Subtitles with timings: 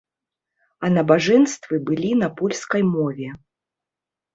[0.87, 3.27] А набажэнствы былі на польскай мове.